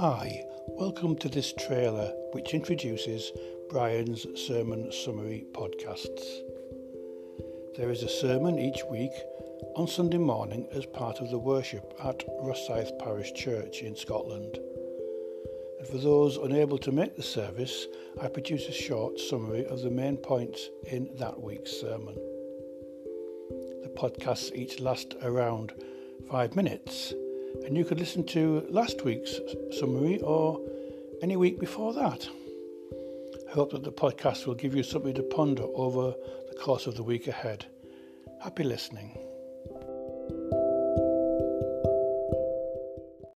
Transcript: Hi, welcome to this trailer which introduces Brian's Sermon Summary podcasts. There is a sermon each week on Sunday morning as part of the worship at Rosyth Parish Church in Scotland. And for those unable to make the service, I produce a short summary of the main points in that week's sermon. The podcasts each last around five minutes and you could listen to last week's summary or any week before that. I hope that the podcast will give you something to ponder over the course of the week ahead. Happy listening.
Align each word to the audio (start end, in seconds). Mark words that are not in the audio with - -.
Hi, 0.00 0.46
welcome 0.66 1.14
to 1.16 1.28
this 1.28 1.52
trailer 1.52 2.10
which 2.32 2.54
introduces 2.54 3.32
Brian's 3.68 4.26
Sermon 4.34 4.90
Summary 4.90 5.44
podcasts. 5.52 6.24
There 7.76 7.90
is 7.90 8.02
a 8.02 8.08
sermon 8.08 8.58
each 8.58 8.80
week 8.90 9.12
on 9.76 9.86
Sunday 9.86 10.16
morning 10.16 10.66
as 10.72 10.86
part 10.86 11.20
of 11.20 11.28
the 11.28 11.38
worship 11.38 11.92
at 12.02 12.26
Rosyth 12.42 12.98
Parish 12.98 13.34
Church 13.34 13.82
in 13.82 13.94
Scotland. 13.94 14.58
And 15.80 15.86
for 15.86 15.98
those 15.98 16.38
unable 16.38 16.78
to 16.78 16.92
make 16.92 17.14
the 17.14 17.22
service, 17.22 17.86
I 18.22 18.28
produce 18.28 18.68
a 18.68 18.72
short 18.72 19.20
summary 19.20 19.66
of 19.66 19.82
the 19.82 19.90
main 19.90 20.16
points 20.16 20.70
in 20.84 21.10
that 21.18 21.42
week's 21.42 21.78
sermon. 21.78 22.14
The 23.82 23.92
podcasts 23.94 24.54
each 24.54 24.80
last 24.80 25.14
around 25.22 25.74
five 26.30 26.56
minutes 26.56 27.12
and 27.64 27.76
you 27.76 27.84
could 27.84 27.98
listen 27.98 28.24
to 28.24 28.66
last 28.70 29.04
week's 29.04 29.38
summary 29.78 30.20
or 30.20 30.60
any 31.22 31.36
week 31.36 31.58
before 31.60 31.92
that. 31.94 32.28
I 33.48 33.52
hope 33.52 33.72
that 33.72 33.84
the 33.84 33.92
podcast 33.92 34.46
will 34.46 34.54
give 34.54 34.74
you 34.74 34.82
something 34.82 35.14
to 35.14 35.22
ponder 35.22 35.64
over 35.74 36.14
the 36.48 36.56
course 36.58 36.86
of 36.86 36.96
the 36.96 37.02
week 37.02 37.26
ahead. 37.26 37.66
Happy 38.42 38.64
listening. 38.64 39.18